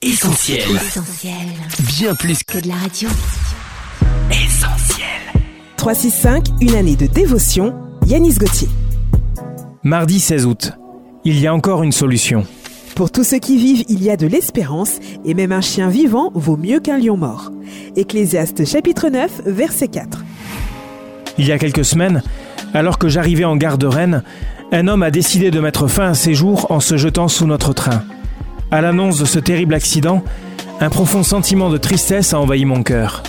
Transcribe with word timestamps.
Essentiel. 0.00 0.60
Essentiel. 0.76 1.34
Bien 1.98 2.14
plus 2.14 2.44
Que 2.44 2.60
de 2.60 2.68
la 2.68 2.76
radio. 2.76 3.08
essentiel. 4.30 5.04
365, 5.76 6.46
une 6.60 6.76
année 6.76 6.94
de 6.94 7.06
dévotion, 7.06 7.74
Yanis 8.06 8.34
Gauthier. 8.34 8.68
Mardi 9.82 10.20
16 10.20 10.46
août. 10.46 10.72
Il 11.24 11.40
y 11.40 11.48
a 11.48 11.52
encore 11.54 11.82
une 11.82 11.90
solution. 11.90 12.46
Pour 12.94 13.10
tous 13.10 13.24
ceux 13.24 13.40
qui 13.40 13.56
vivent, 13.58 13.84
il 13.88 14.00
y 14.00 14.08
a 14.08 14.16
de 14.16 14.28
l'espérance, 14.28 15.00
et 15.24 15.34
même 15.34 15.50
un 15.50 15.60
chien 15.60 15.88
vivant 15.88 16.30
vaut 16.32 16.56
mieux 16.56 16.78
qu'un 16.78 16.98
lion 16.98 17.16
mort. 17.16 17.50
Ecclésiaste 17.96 18.64
chapitre 18.64 19.08
9, 19.08 19.42
verset 19.46 19.88
4. 19.88 20.24
Il 21.38 21.46
y 21.48 21.50
a 21.50 21.58
quelques 21.58 21.84
semaines, 21.84 22.22
alors 22.72 22.98
que 22.98 23.08
j'arrivais 23.08 23.44
en 23.44 23.56
gare 23.56 23.78
de 23.78 23.88
Rennes, 23.88 24.22
un 24.70 24.86
homme 24.86 25.02
a 25.02 25.10
décidé 25.10 25.50
de 25.50 25.58
mettre 25.58 25.88
fin 25.88 26.10
à 26.10 26.14
ses 26.14 26.34
jours 26.34 26.70
en 26.70 26.78
se 26.78 26.96
jetant 26.96 27.26
sous 27.26 27.46
notre 27.46 27.72
train. 27.72 28.04
À 28.70 28.82
l'annonce 28.82 29.18
de 29.18 29.24
ce 29.24 29.38
terrible 29.38 29.72
accident, 29.72 30.22
un 30.80 30.90
profond 30.90 31.22
sentiment 31.22 31.70
de 31.70 31.78
tristesse 31.78 32.34
a 32.34 32.38
envahi 32.38 32.66
mon 32.66 32.82
cœur, 32.82 33.22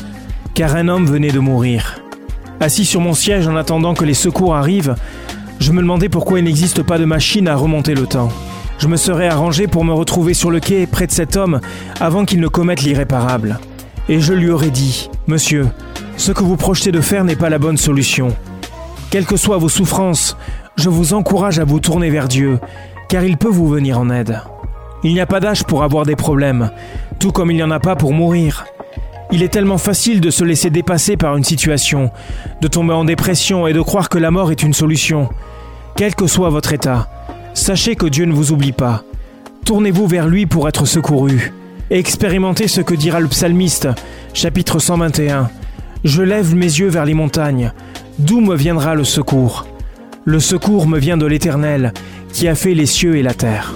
car 0.53 0.75
un 0.75 0.89
homme 0.89 1.05
venait 1.05 1.31
de 1.31 1.39
mourir. 1.39 2.01
Assis 2.59 2.83
sur 2.83 2.99
mon 2.99 3.13
siège 3.13 3.47
en 3.47 3.55
attendant 3.55 3.93
que 3.93 4.03
les 4.03 4.13
secours 4.13 4.53
arrivent, 4.53 4.95
je 5.59 5.71
me 5.71 5.81
demandais 5.81 6.09
pourquoi 6.09 6.39
il 6.39 6.45
n'existe 6.45 6.83
pas 6.83 6.97
de 6.97 7.05
machine 7.05 7.47
à 7.47 7.55
remonter 7.55 7.95
le 7.95 8.05
temps. 8.05 8.27
Je 8.79 8.87
me 8.87 8.97
serais 8.97 9.29
arrangé 9.29 9.67
pour 9.67 9.85
me 9.85 9.93
retrouver 9.93 10.33
sur 10.33 10.51
le 10.51 10.59
quai 10.59 10.85
près 10.87 11.07
de 11.07 11.11
cet 11.11 11.37
homme 11.37 11.61
avant 12.01 12.25
qu'il 12.25 12.41
ne 12.41 12.49
commette 12.49 12.81
l'irréparable. 12.81 13.59
Et 14.09 14.19
je 14.19 14.33
lui 14.33 14.49
aurais 14.49 14.71
dit, 14.71 15.09
Monsieur, 15.27 15.67
ce 16.17 16.33
que 16.33 16.43
vous 16.43 16.57
projetez 16.57 16.91
de 16.91 16.99
faire 16.99 17.23
n'est 17.23 17.37
pas 17.37 17.49
la 17.49 17.59
bonne 17.59 17.77
solution. 17.77 18.35
Quelles 19.09 19.25
que 19.25 19.37
soient 19.37 19.57
vos 19.57 19.69
souffrances, 19.69 20.35
je 20.75 20.89
vous 20.89 21.13
encourage 21.13 21.59
à 21.59 21.63
vous 21.63 21.79
tourner 21.79 22.09
vers 22.09 22.27
Dieu, 22.27 22.59
car 23.07 23.23
il 23.23 23.37
peut 23.37 23.47
vous 23.47 23.69
venir 23.69 23.99
en 23.99 24.09
aide. 24.09 24.41
Il 25.03 25.13
n'y 25.13 25.21
a 25.21 25.25
pas 25.25 25.39
d'âge 25.39 25.63
pour 25.63 25.83
avoir 25.83 26.05
des 26.05 26.15
problèmes, 26.15 26.71
tout 27.19 27.31
comme 27.31 27.51
il 27.51 27.55
n'y 27.55 27.63
en 27.63 27.71
a 27.71 27.79
pas 27.79 27.95
pour 27.95 28.13
mourir. 28.13 28.65
Il 29.31 29.43
est 29.43 29.49
tellement 29.53 29.77
facile 29.77 30.21
de 30.21 30.29
se 30.29 30.43
laisser 30.43 30.69
dépasser 30.69 31.15
par 31.15 31.37
une 31.37 31.43
situation, 31.43 32.11
de 32.61 32.67
tomber 32.67 32.93
en 32.93 33.05
dépression 33.05 33.67
et 33.67 33.73
de 33.73 33.81
croire 33.81 34.09
que 34.09 34.17
la 34.17 34.31
mort 34.31 34.51
est 34.51 34.63
une 34.63 34.73
solution. 34.73 35.29
Quel 35.95 36.15
que 36.15 36.27
soit 36.27 36.49
votre 36.49 36.73
état, 36.73 37.09
sachez 37.53 37.95
que 37.95 38.07
Dieu 38.07 38.25
ne 38.25 38.33
vous 38.33 38.51
oublie 38.51 38.71
pas. 38.71 39.03
Tournez-vous 39.65 40.07
vers 40.07 40.27
lui 40.27 40.45
pour 40.45 40.67
être 40.67 40.85
secouru. 40.85 41.53
Expérimentez 41.91 42.67
ce 42.67 42.81
que 42.81 42.95
dira 42.95 43.19
le 43.19 43.27
psalmiste, 43.27 43.87
chapitre 44.33 44.79
121. 44.79 45.49
Je 46.03 46.23
lève 46.23 46.55
mes 46.55 46.65
yeux 46.65 46.89
vers 46.89 47.05
les 47.05 47.13
montagnes. 47.13 47.71
D'où 48.17 48.41
me 48.41 48.55
viendra 48.55 48.95
le 48.95 49.03
secours? 49.03 49.67
Le 50.25 50.39
secours 50.39 50.87
me 50.87 50.99
vient 50.99 51.17
de 51.17 51.25
l'Éternel, 51.25 51.93
qui 52.33 52.47
a 52.47 52.55
fait 52.55 52.73
les 52.73 52.85
cieux 52.85 53.15
et 53.15 53.23
la 53.23 53.33
terre. 53.33 53.75